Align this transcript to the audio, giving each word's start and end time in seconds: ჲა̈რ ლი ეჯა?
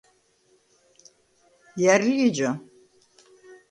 ჲა̈რ 1.81 2.01
ლი 2.07 2.15
ეჯა? 2.27 2.51